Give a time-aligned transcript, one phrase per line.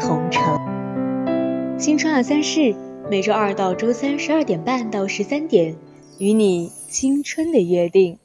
[0.00, 1.78] 同城。
[1.78, 2.74] 新春二三事，
[3.10, 5.76] 每周二到周三十二点半到十三点，
[6.18, 8.18] 与你青春的约定。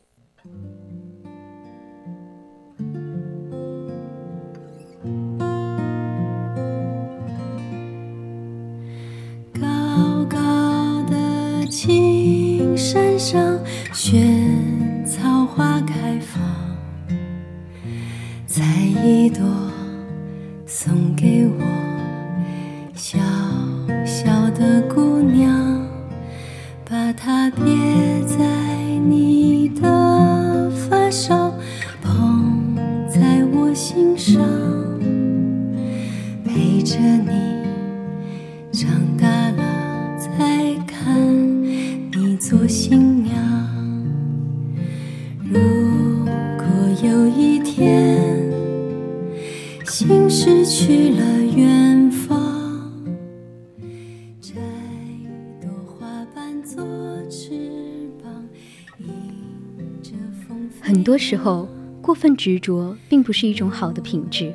[60.79, 61.67] 很多时候，
[62.01, 64.53] 过分执着并不是一种好的品质，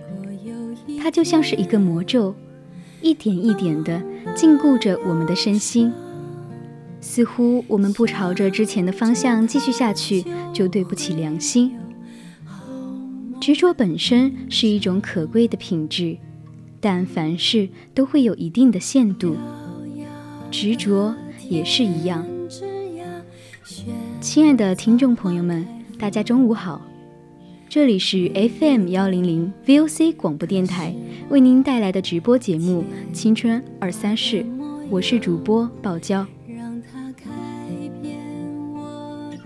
[1.01, 2.35] 它就像是一个魔咒，
[3.01, 4.03] 一点一点的
[4.35, 5.93] 禁锢着我们的身心。
[7.01, 11.77] 似乎我们不朝着之前的方向继续下去，就对不起良心。
[13.41, 16.19] 执着本身是一种可贵的品质，
[16.81, 19.37] 但凡事都会有一定的限度，
[20.51, 21.15] 执着
[21.49, 22.27] 也是一样。
[24.21, 25.67] 亲爱的听众朋友们。
[25.99, 26.81] 大家中午好，
[27.69, 30.95] 这里是 FM 幺零零 VOC 广播电台
[31.31, 34.45] 为您带来的直播节目《青春二三事》，
[34.89, 36.25] 我是主播宝娇。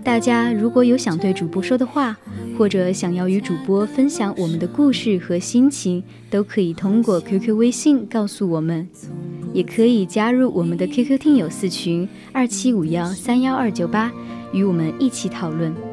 [0.03, 2.15] 大家如果有想对主播说的话，
[2.57, 8.87] 或者想要与主播分享我们的故事和心情，都可以通过 QQ 微信告诉我们，
[9.53, 14.11] 也可以加入我们的 QQ 听友四群二七五幺三幺二九八，
[14.53, 15.90] 与我们一起讨论。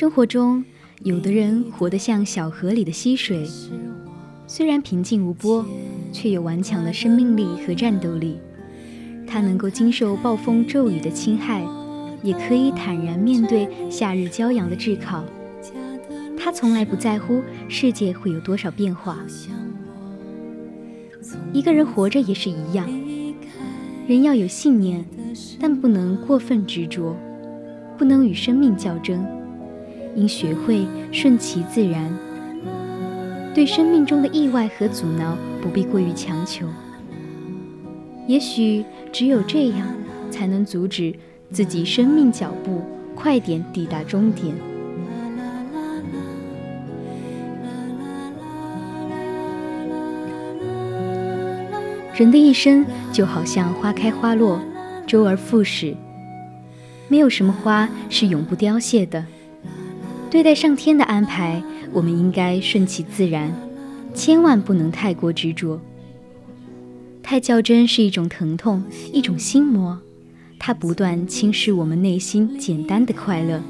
[0.00, 0.64] 生活中，
[1.02, 3.46] 有的人活得像小河里的溪水，
[4.46, 5.62] 虽然平静无波，
[6.10, 8.38] 却有顽强的生命力和战斗力。
[9.26, 11.62] 他能够经受暴风骤雨的侵害，
[12.22, 15.22] 也可以坦然面对夏日骄阳的炙烤。
[16.34, 19.18] 他从来不在乎世界会有多少变化。
[21.52, 22.88] 一个人活着也是一样，
[24.06, 25.04] 人要有信念，
[25.60, 27.14] 但不能过分执着，
[27.98, 29.22] 不能与生命较真。
[30.16, 32.12] 应学会顺其自然，
[33.54, 36.66] 对生命中的意外和阻挠不必过于强求。
[38.26, 39.88] 也许只有这样，
[40.30, 41.14] 才能阻止
[41.50, 42.82] 自己生命脚步
[43.14, 44.54] 快点抵达终点。
[52.14, 54.60] 人的一生就好像花开花落，
[55.06, 55.96] 周而复始，
[57.08, 59.24] 没有什么花是永不凋谢的。
[60.30, 61.60] 对待上天的安排，
[61.92, 63.52] 我们应该顺其自然，
[64.14, 65.80] 千万不能太过执着。
[67.20, 68.82] 太较真是一种疼痛，
[69.12, 69.98] 一种心魔，
[70.56, 73.60] 它不断侵蚀我们内心简单的快乐，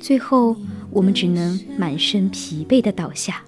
[0.00, 0.56] 最后
[0.90, 3.42] 我们只能满身疲惫的倒下。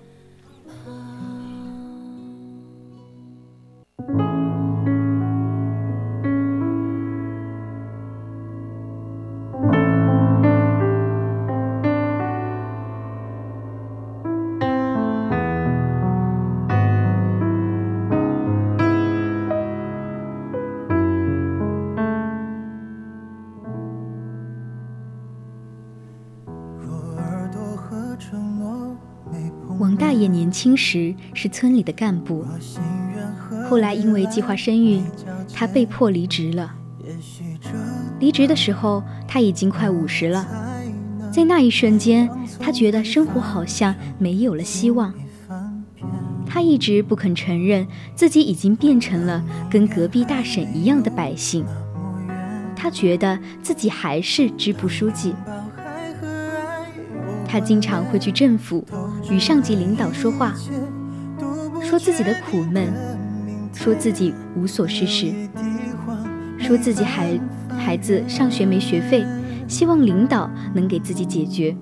[30.51, 32.45] 年轻时是村里的干部，
[33.69, 35.01] 后来因为计划生育，
[35.55, 36.75] 他被迫离职了。
[38.19, 40.45] 离职的时候，他已经快五十了。
[41.33, 45.15] 在那一瞬间，他觉得生活好像没有了希望。
[46.45, 47.87] 他一直不肯承认
[48.17, 51.65] 自己已经变成了跟隔壁大婶一样的百姓。
[52.75, 55.33] 他觉得自己还是支部书记。
[57.47, 58.87] 他经常会去政府
[59.31, 60.53] 与上级领导说话，
[61.81, 62.93] 说自己的苦闷，
[63.73, 65.33] 说自己无所事事，
[66.59, 67.39] 说自己孩
[67.79, 69.25] 孩子上学没学费，
[69.69, 71.77] 希望领导能给自己解决。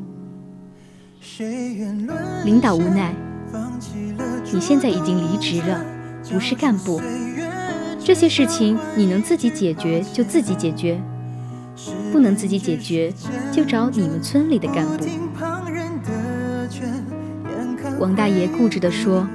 [2.44, 3.14] 领导无奈。
[4.52, 5.84] 你现在已经离职了，
[6.30, 7.00] 不是干部。
[7.98, 11.00] 这些事情你能自己解决就自己解决，
[12.12, 13.12] 不能自己解决
[13.52, 15.06] 就找你们村里的干部。
[17.98, 19.26] 王大爷固执地说：“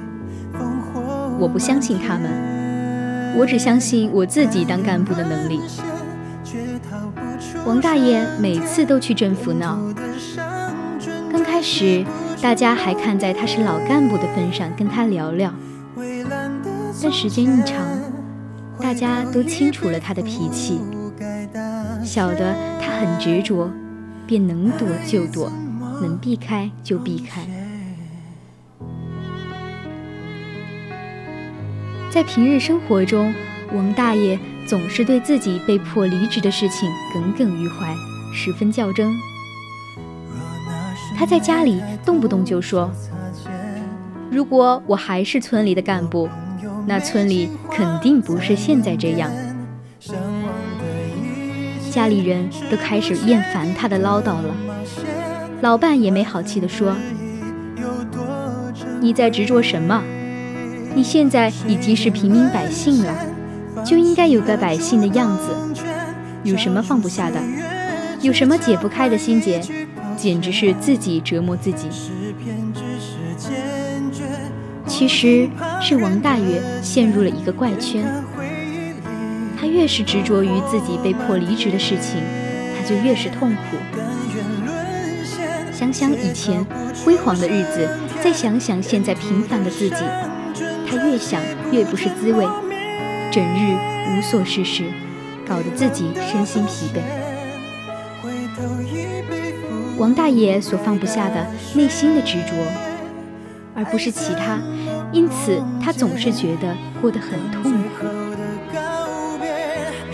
[1.38, 5.60] 我不相信他们，我只相信我自己当干部的能力。”
[7.66, 9.78] 王大爷每次都去政府闹，
[11.30, 12.04] 刚开始。
[12.42, 15.50] 大家还看在他是老干部的份上跟他聊聊，
[17.02, 17.80] 但时间一长，
[18.78, 20.78] 大家都清楚了他的脾气，
[22.04, 23.70] 晓得他很执着，
[24.26, 25.50] 便能躲就躲，
[26.02, 27.46] 能避开就避开。
[32.14, 33.34] 在平日生活中，
[33.72, 34.38] 王大爷
[34.68, 37.92] 总是对自己被迫离职的事情耿耿于怀，
[38.32, 39.12] 十分较真。
[41.16, 42.88] 他在家里动不动就说
[44.30, 46.28] ：“如果我还是村里的干部，
[46.86, 49.28] 那村里肯定不是现在这样。”
[51.90, 54.54] 家里人都开始厌烦他的唠叨了。
[55.62, 56.94] 老伴也没好气地说
[59.02, 60.00] ：“你在执着什么？
[60.94, 63.14] 你现在已经是平民百姓了，
[63.84, 65.54] 就应该有个百姓的样子。
[66.44, 67.40] 有什么放不下的？
[68.20, 69.60] 有什么解不开的心结？”
[70.16, 71.88] 简直是自己折磨自己。
[74.86, 75.48] 其实
[75.82, 78.04] 是王大爷陷入了一个怪圈，
[79.58, 82.20] 他越是执着于自己被迫离职的事情，
[82.76, 83.76] 他就越是痛苦。
[85.72, 86.64] 想想以前
[87.04, 87.88] 辉煌的日子，
[88.22, 89.96] 再想想现在平凡的自己，
[90.96, 91.42] 他越想
[91.72, 92.46] 越不是滋味，
[93.30, 93.76] 整日
[94.08, 94.84] 无所事事，
[95.46, 97.00] 搞得自己身心疲惫。
[99.98, 102.54] 王大爷所放不下的内心的执着，
[103.74, 104.60] 而不是其他，
[105.12, 108.06] 因此他总是觉得过得很痛苦。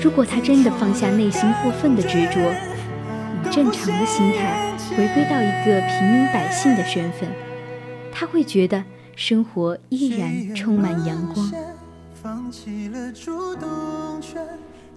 [0.02, 7.28] 如果他真的放下内心过分的执着，以正常的心态回归到一个平民百姓的身份，
[8.10, 8.82] 他会觉得
[9.20, 11.52] 生活依然充满阳光。
[12.22, 13.68] 放弃了主动
[14.18, 14.40] 权，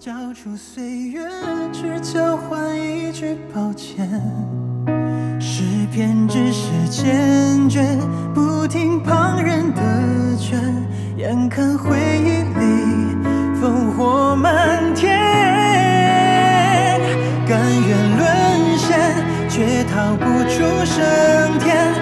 [0.00, 1.28] 交出岁月，
[1.70, 4.08] 只交换一句抱歉。
[5.38, 5.62] 诗
[5.92, 7.84] 篇只是坚决，
[8.34, 9.82] 不听旁人的
[10.38, 10.58] 劝，
[11.18, 12.64] 眼看回忆里
[13.60, 15.20] 烽火漫天，
[17.46, 18.98] 甘愿沦陷，
[19.50, 21.93] 却逃不出升天。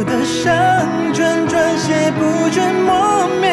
[0.00, 3.50] 沿途的伤转转写不准磨灭，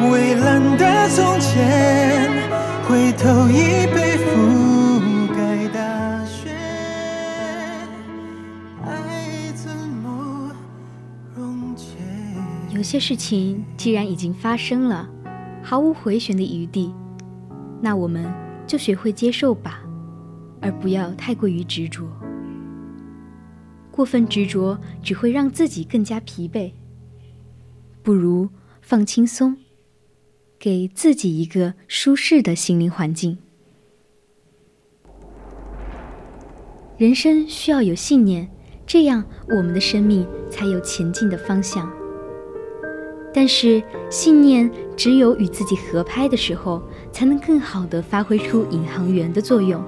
[0.00, 2.30] 蔚蓝的从前，
[2.88, 4.76] 回头已被覆。
[12.72, 15.08] 有些事情既然已经发生了，
[15.62, 16.94] 毫无回旋的余地，
[17.80, 18.32] 那我们
[18.66, 19.80] 就学会接受吧，
[20.60, 22.04] 而不要太过于执着。
[23.96, 26.72] 过分执着只会让自己更加疲惫，
[28.02, 28.50] 不如
[28.82, 29.56] 放轻松，
[30.58, 33.38] 给自己一个舒适的心灵环境。
[36.98, 38.46] 人生需要有信念，
[38.86, 41.90] 这样我们的生命才有前进的方向。
[43.32, 49.82] 但是，信念只有与自己合拍的时候，才能更好的发挥出引航员的作用。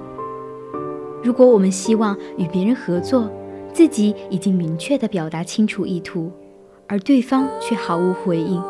[1.23, 3.31] 如果我们希望与别人合作，
[3.73, 6.31] 自己已经明确的表达清楚意图，
[6.87, 8.61] 而对方却毫无回应，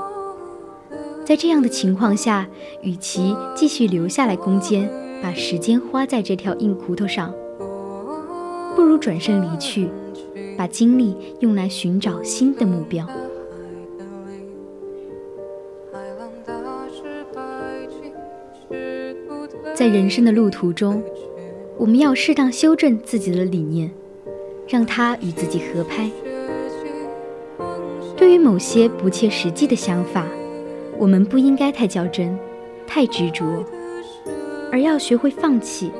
[1.25, 2.47] 在这样的情况下，
[2.81, 4.89] 与其继续留下来攻坚，
[5.21, 7.33] 把时间花在这条硬骨头上，
[8.75, 9.89] 不如转身离去，
[10.57, 13.07] 把精力用来寻找新的目标。
[19.73, 21.01] 在人生的路途中，
[21.77, 23.89] 我们要适当修正自己的理念，
[24.69, 26.09] 让他与自己合拍。
[28.15, 30.27] 对于某些不切实际的想法，
[30.97, 32.37] 我们不应该太较真、
[32.85, 33.65] 太执着，
[34.71, 35.91] 而要学会放弃。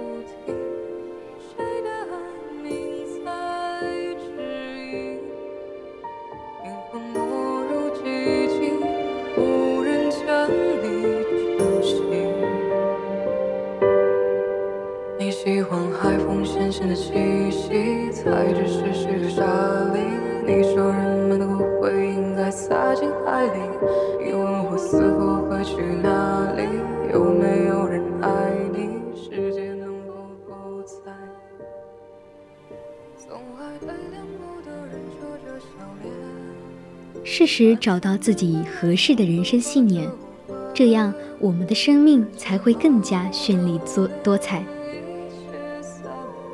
[37.32, 40.10] 适时找到自己合适的人生信念，
[40.74, 44.64] 这样我们的生命才会更加绚丽多多彩。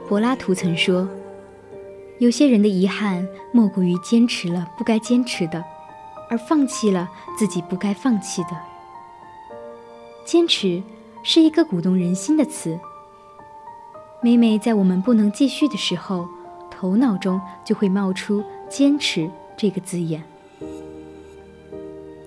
[0.10, 1.08] 柏拉图曾说
[2.20, 5.63] ：“有些人的遗憾莫过于坚持了不该坚持的，
[6.29, 8.50] 而放弃了自己不该放弃的。”
[10.27, 10.84] 坚持
[11.24, 12.77] 是一个鼓动人心的词。
[14.22, 16.27] 每每在我们不能继续的时候，
[16.70, 20.22] 头脑中就会冒出“坚持”这个字眼。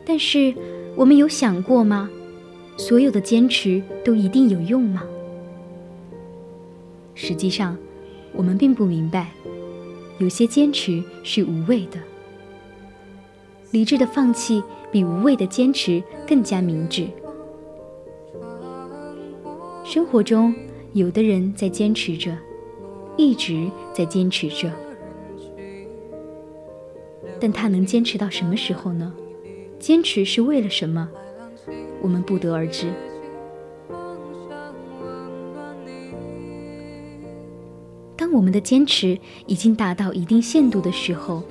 [0.09, 0.55] 但是，
[0.97, 2.09] 我们有想过吗？
[2.79, 5.03] 所有的坚持都一定有用吗？
[7.15, 7.77] 实际上，
[8.33, 9.31] 我们并不明白，
[10.17, 11.99] 有些坚持是无谓的。
[13.71, 17.07] 理智的放弃比无谓的坚持更加明智。
[19.85, 20.55] 生活中，
[20.95, 22.35] 有的人在坚持着，
[23.19, 24.73] 一直在坚持着，
[27.39, 29.13] 但他能坚持到什么时候呢？
[29.79, 31.09] 坚持是为了什么？
[32.03, 32.93] 我们不得而知。
[38.17, 41.43] 当我们的坚持已经达到一定限度的时候，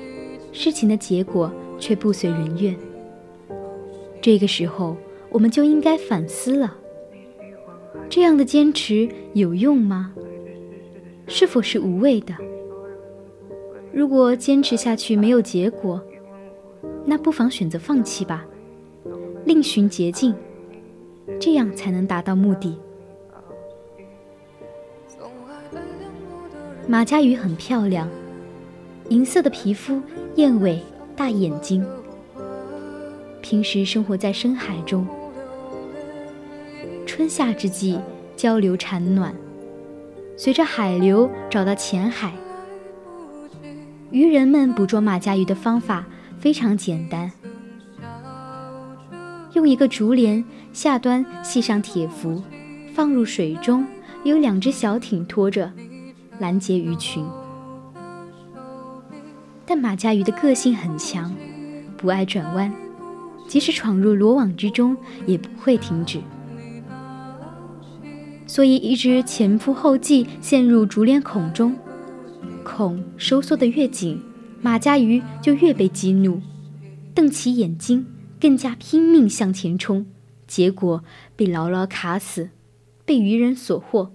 [0.51, 2.75] 事情的结果却不随人愿。
[4.21, 4.97] 这个时候，
[5.29, 6.75] 我们就应该反思了：
[8.09, 10.13] 这样的坚持有用吗？
[11.27, 12.35] 是否是无谓的？
[13.93, 16.01] 如果坚持下去没有结果，
[17.05, 18.45] 那不妨选择放弃吧，
[19.45, 20.35] 另寻捷径，
[21.39, 22.77] 这样才能达到目的。
[26.87, 28.09] 马家鱼很漂亮，
[29.09, 30.01] 银色的皮肤，
[30.35, 30.81] 燕尾，
[31.15, 31.85] 大眼睛。
[33.41, 35.07] 平时生活在深海中，
[37.05, 37.99] 春夏之际
[38.35, 39.33] 交流产卵，
[40.35, 42.33] 随着海流找到浅海。
[44.11, 46.05] 渔人们捕捉马家鱼的方法。
[46.39, 47.31] 非常简单，
[49.53, 52.41] 用一个竹帘下端系上铁符，
[52.93, 53.85] 放入水中，
[54.23, 55.71] 有两只小艇拖着，
[56.39, 57.25] 拦截鱼群。
[59.65, 61.33] 但马家鱼的个性很强，
[61.97, 62.71] 不爱转弯，
[63.47, 66.21] 即使闯入罗网之中，也不会停止。
[68.45, 71.75] 所以，一直前仆后继陷入竹帘孔中，
[72.63, 74.21] 孔收缩得越紧。
[74.61, 76.41] 马家鱼就越被激怒，
[77.13, 78.05] 瞪起眼睛，
[78.39, 80.05] 更加拼命向前冲，
[80.47, 81.03] 结果
[81.35, 82.49] 被牢牢卡死，
[83.05, 84.11] 被渔人所获。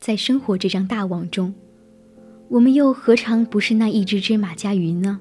[0.00, 1.54] 在生活这张大网中，
[2.48, 5.20] 我们又何尝不是那一只只马家鱼呢？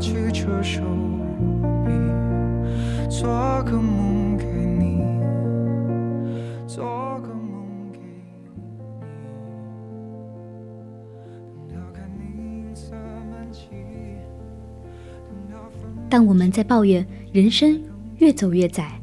[0.00, 0.80] 去车手，
[1.84, 1.92] 你
[3.10, 4.98] 做个梦，给你
[16.08, 17.80] 当我们在抱怨人生
[18.16, 18.98] 越走越窄，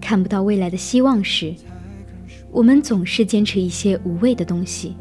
[0.00, 1.52] 看不到未来的希望时，
[2.52, 4.94] 我们总是坚持一些无谓的东西，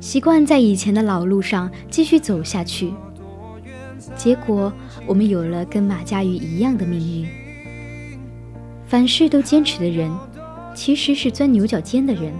[0.00, 2.92] 习惯在以前的老路上继续走下去。
[4.16, 4.72] 结果，
[5.06, 7.28] 我们有了跟马家鱼一样的命运。
[8.86, 10.10] 凡事都坚持的人，
[10.74, 12.32] 其实是钻牛角尖的人。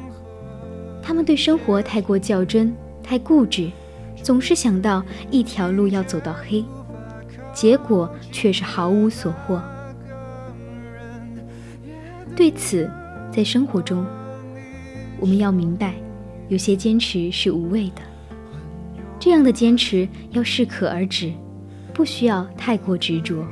[1.03, 2.75] 他们对生活太过较真。
[3.03, 3.69] 太固执，
[4.23, 5.03] 总是想到
[5.33, 6.65] 一条路要走到黑，
[7.53, 9.61] 结果却是毫无所获。
[12.37, 12.89] 对此，
[13.33, 14.07] 在生活中，
[15.19, 15.95] 我们要明白，
[16.47, 18.03] 有些坚持是无谓的。
[19.19, 21.33] 这样的坚持要适可而止，
[21.91, 23.45] 不需要太过执着。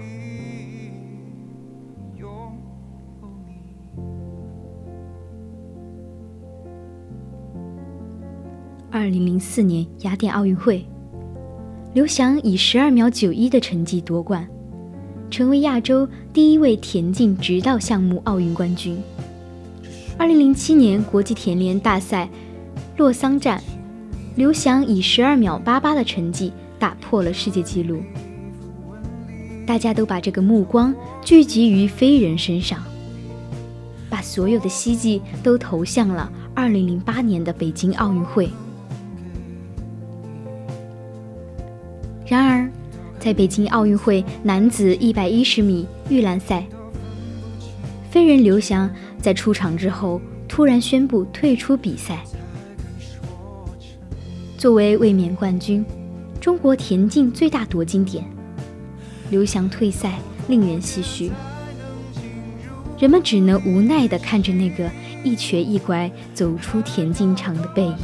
[8.91, 10.85] 二零零四年雅典奥运会，
[11.95, 14.49] 刘翔以十二秒九一的成绩夺冠，
[15.31, 18.99] 成为亚洲第一位田径直道项目奥运冠军。
[20.17, 22.29] 二零零七年国际田联大赛
[22.97, 23.63] 洛桑站，
[24.35, 28.03] 刘翔以十二秒八八的成绩打破了世界纪录。
[29.69, 32.83] 大家都把这个目光聚集于飞人身上，
[34.09, 38.49] 把所有的希冀都投向了二零零八年的北京奥运会。
[42.27, 42.67] 然而，
[43.21, 46.67] 在北京奥运会男子一百一十米预栏赛，
[48.11, 52.25] 飞人刘翔在出场之后突然宣布退出比赛。
[54.57, 55.85] 作为卫冕冠军，
[56.41, 58.25] 中国田径最大夺金点，
[59.31, 60.19] 刘翔退赛
[60.49, 61.31] 令人唏嘘。
[62.99, 64.91] 人们只能无奈地看着那个
[65.23, 67.97] 一瘸一拐走出田径场的背影。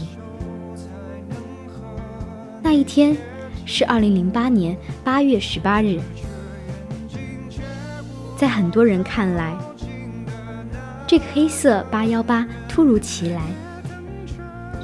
[2.62, 3.16] 那一天。
[3.66, 5.98] 是二零零八年八月十八日，
[8.36, 9.56] 在很多人看来，
[11.06, 13.40] 这个黑色八幺八突如其来，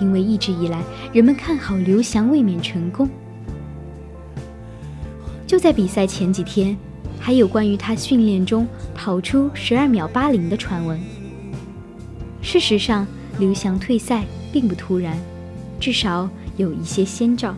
[0.01, 0.81] 因为一直以来
[1.13, 3.07] 人们看好刘翔卫冕成功。
[5.61, 6.75] 在比赛前几天，
[7.19, 10.99] 还有关于他训练中跑出十二秒八零的传闻。
[12.41, 13.07] 事实上，
[13.39, 15.15] 刘翔退赛并不突然，
[15.79, 17.55] 至少有一些先兆。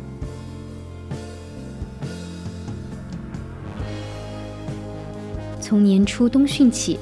[5.60, 6.98] 从年初冬训起，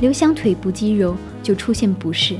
[0.00, 2.36] 刘翔腿部肌肉就出现不适。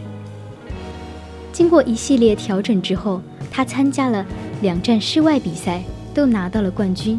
[1.53, 4.25] 经过一系列调整之后，他参加了
[4.63, 5.83] 两站室外比赛，
[6.15, 7.19] 都拿到了冠军，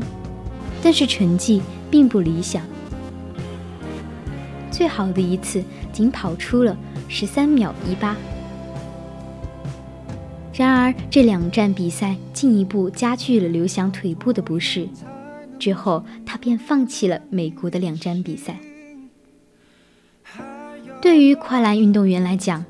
[0.88, 2.64] 但是成绩并不理想。
[4.72, 6.78] 最好的一次仅跑出了
[7.10, 8.16] 十三秒一八。
[10.54, 14.88] 然而，这两站比赛进一步加剧了刘翔腿部的不适。
[15.60, 18.58] 之后，他便放弃了美国的两站比赛。
[21.02, 22.64] 对于跨栏运动员来讲，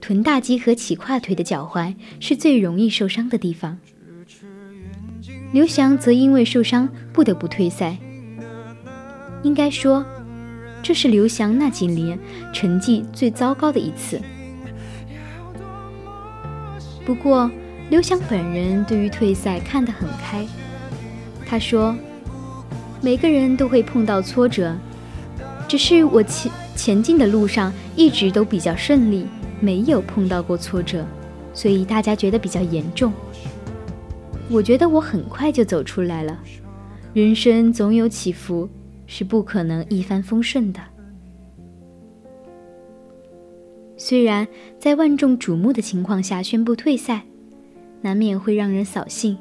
[0.00, 3.78] 臀大肌和起胯腿的脚踝是最容易受伤的地方。
[5.52, 7.96] 刘翔则因为受伤不得不退赛。
[9.42, 10.04] 应该说，
[10.82, 12.18] 这是刘翔那几年
[12.54, 14.18] 成绩最糟糕的一次。
[17.04, 17.50] 不过，
[17.90, 20.46] 刘翔本人对于退赛看得很开。
[21.44, 21.94] 他说
[23.02, 24.74] ：“每个人都会碰到挫折，
[25.68, 29.26] 只是我前前进的路上一直都比较顺利，
[29.60, 31.04] 没有碰到过挫折，
[31.52, 33.12] 所以大家觉得比较严重。
[34.52, 36.38] 我觉得我很快就走出来了。
[37.14, 38.68] 人生总有起伏，
[39.06, 40.80] 是不可能一帆风顺的。
[43.96, 44.46] 虽然
[44.78, 47.24] 在万众瞩目的情况下宣布退赛，
[48.02, 49.38] 难免会让人扫兴。”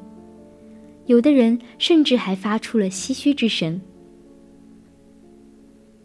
[1.08, 3.82] 有的人甚至还发出了唏嘘之声。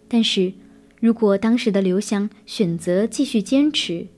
[0.09, 0.53] 但是，
[0.99, 4.09] 如果当时的刘翔选择继续坚持，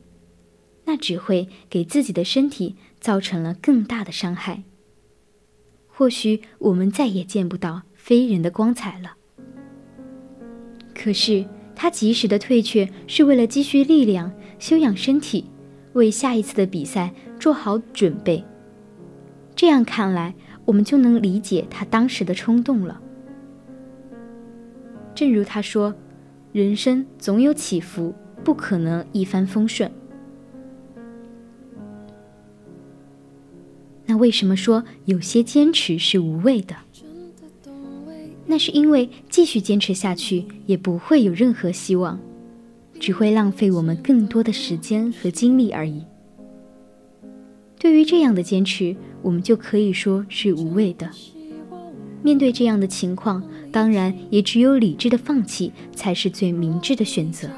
[0.86, 4.62] 那只会给自己的身体造成了更大的伤害。
[5.98, 9.16] 或许我们再也见不到飞人的光彩了。
[10.94, 14.30] 可是，他及时的退却是为了积蓄力量、
[14.60, 15.46] 休养身体，
[15.94, 18.44] 为下一次的比赛做好准备。
[19.56, 20.32] 这样看来。
[20.64, 23.00] 我们就能理解他当时的冲动了。
[25.14, 25.94] 正如他说
[26.52, 29.90] ：“人生总有起伏，不可能一帆风顺。”
[34.08, 36.74] 那为什么说有些坚持是无谓的？
[38.46, 42.18] 那是因为继续坚持下去也不会有任何希望，
[42.98, 46.02] 只会浪费我们更多的时间和精力而已。
[47.78, 51.10] 对于这样的坚持，我们就可以说是无谓的。
[52.22, 57.50] 面对这样的情况，当然也只有理智的放弃才是最明智的选择。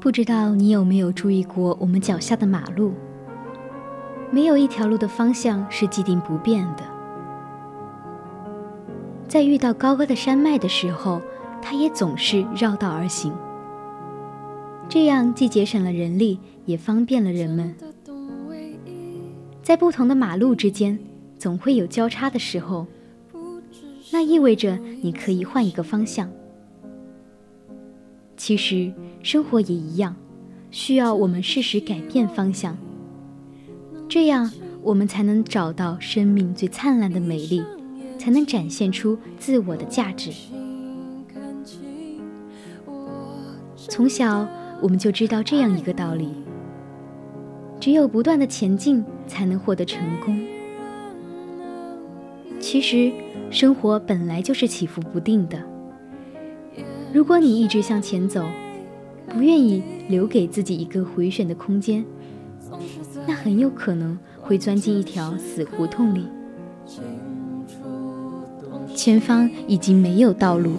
[0.00, 2.94] 不知道你有没有注意过我们脚下的马路？
[4.30, 6.84] 没有一条路的方向是既定不变的。
[9.28, 11.20] 在遇到高高的山脉的时候，
[11.60, 13.32] 它也总是绕道而行。
[14.90, 17.72] 这样既节省了人力，也方便了人们。
[19.62, 20.98] 在不同的马路之间，
[21.38, 22.88] 总会有交叉的时候，
[24.10, 26.28] 那意味着你可以换一个方向。
[28.36, 30.16] 其实生活也一样，
[30.72, 32.76] 需要我们适时改变方向，
[34.08, 34.50] 这样
[34.82, 37.62] 我们才能找到生命最灿烂的美丽，
[38.18, 40.32] 才能展现出自我的价值。
[43.76, 44.48] 从小
[44.82, 46.34] 我们就知道这样一个道理：
[47.78, 50.40] 只有不断的前进，才能获得成功。
[52.58, 53.12] 其实
[53.50, 55.58] 生活本来就是起伏不定的。
[57.12, 58.44] 如果你一直向前走，
[59.28, 62.04] 不愿意留给自己一个回旋的空间，
[63.26, 66.26] 那很有可能会钻进一条死胡同里，
[68.94, 70.72] 前方已经没有道路。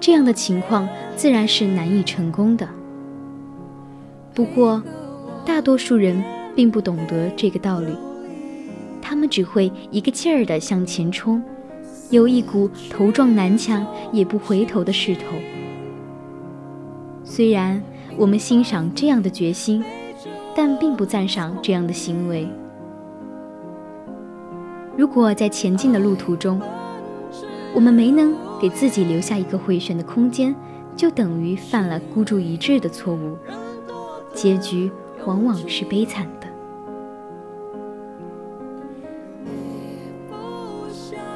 [0.00, 2.68] 这样的情况自然是难以成功的。
[4.34, 4.82] 不过，
[5.46, 6.22] 大多数人
[6.54, 7.96] 并不懂得这个道理，
[9.00, 11.42] 他们只会一个劲儿地向前冲。
[12.10, 15.22] 有一股头撞南墙也不回头的势头。
[17.24, 17.82] 虽然
[18.16, 19.82] 我们欣赏这样的决心，
[20.54, 22.46] 但并不赞赏这样的行为。
[24.96, 26.60] 如果在前进的路途中，
[27.74, 30.54] 我们没能给自己留下一个回旋的空间，
[30.96, 33.36] 就等于犯了孤注一掷的错误，
[34.34, 34.90] 结局
[35.26, 36.46] 往往是悲惨的。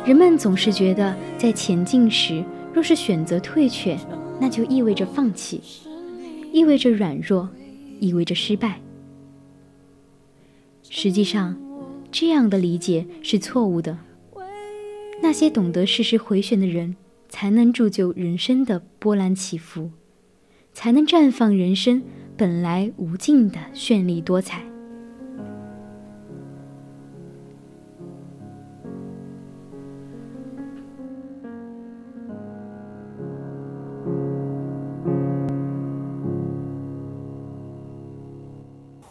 [0.05, 2.43] 人们总是觉得，在前进时，
[2.73, 3.99] 若是选择退却，
[4.41, 5.61] 那就意味着放弃，
[6.51, 7.49] 意味着软弱，
[8.01, 8.81] 意味着失败。
[10.89, 11.61] 实际上，
[12.11, 13.99] 这样的理解是错误的。
[15.21, 16.97] 那些懂得适时回旋的人，
[17.29, 19.91] 才能铸就人生的波澜起伏，
[20.73, 22.03] 才能绽放人生
[22.37, 24.63] 本来无尽的绚丽多彩。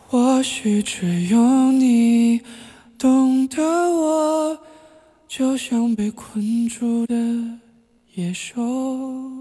[0.10, 2.42] 或许只有你
[2.98, 4.58] 懂得我，
[5.28, 7.16] 就像被困住的
[8.18, 9.37] 别说。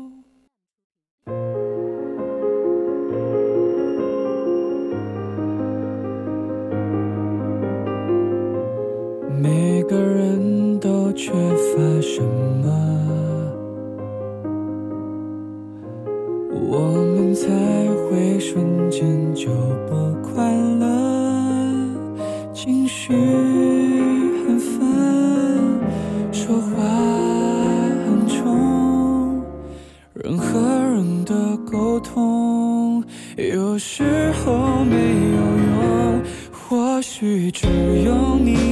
[33.77, 35.37] 有时候没有
[35.83, 37.67] 用，或许只
[38.07, 38.66] 有你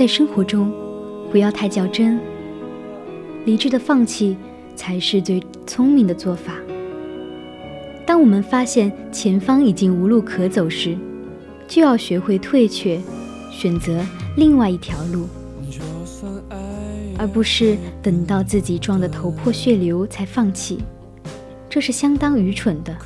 [0.00, 0.72] 在生活中，
[1.30, 2.18] 不要太较真，
[3.44, 4.34] 理智的放弃
[4.74, 6.54] 才是最聪明的做法。
[8.06, 10.96] 当我们发现前方已经无路可走时，
[11.68, 12.98] 就要学会退却，
[13.52, 14.02] 选择
[14.38, 15.28] 另外一条路，
[17.18, 20.78] 而不是等到自己撞得头破血流才放弃，
[21.68, 22.96] 这是相当愚蠢的。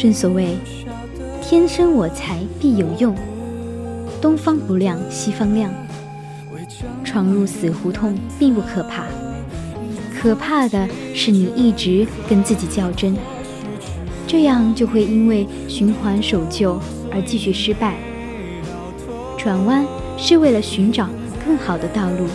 [0.00, 0.56] 正所谓，
[1.42, 3.14] 天生我材必有用，
[4.18, 5.70] 东方不亮西方亮。
[7.04, 9.04] 闯入死胡同并不可怕，
[10.18, 13.14] 可怕的是你一直跟自己较真，
[14.26, 16.80] 这样就会因为循环守旧
[17.12, 17.98] 而继续失败。
[19.36, 19.84] 转弯
[20.16, 21.10] 是为了寻找
[21.44, 22.26] 更好的道路，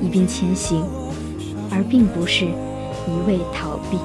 [0.00, 0.84] 以便前行，
[1.68, 3.98] 而并不是一味逃避。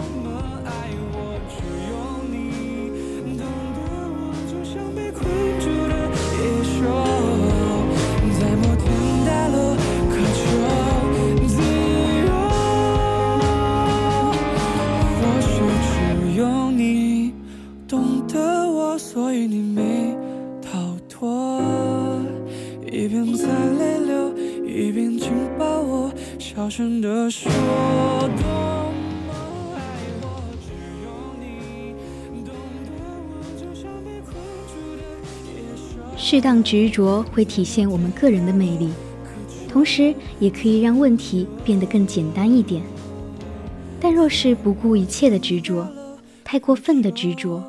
[36.16, 38.90] 适当执着会体现我们个人的魅力，
[39.68, 42.84] 同时也可以让问题变得更简单一点。
[44.00, 45.88] 但若是不顾一切的执着，
[46.44, 47.64] 太过分的执着，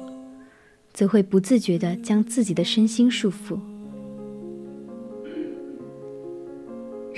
[0.92, 3.58] 则会不自觉地将自己的身心束缚。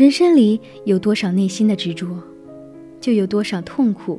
[0.00, 2.08] 人生里有多少内心的执着，
[3.02, 4.18] 就有多少痛苦。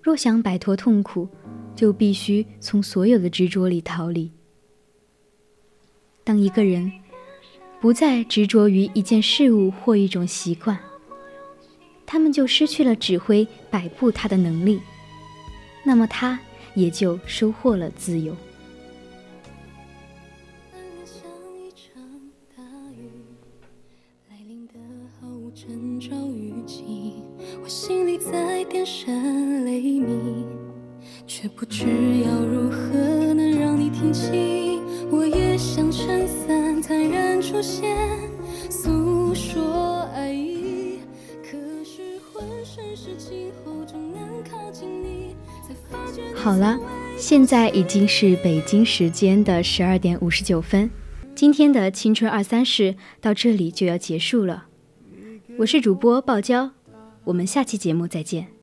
[0.00, 1.28] 若想摆脱痛苦，
[1.76, 4.32] 就必须从所有的执着里逃离。
[6.24, 6.90] 当一个人
[7.82, 10.78] 不再执着于一件事物或一种习惯，
[12.06, 14.80] 他们就失去了指挥摆布他的能力，
[15.84, 16.40] 那么他
[16.74, 18.34] 也就收获了自由。
[47.70, 50.90] 已经是北京时间的十二点五十九分，
[51.34, 54.66] 今天的青春二三事到这里就要结束了。
[55.58, 56.72] 我是主播鲍娇，
[57.24, 58.48] 我们下期节目再见。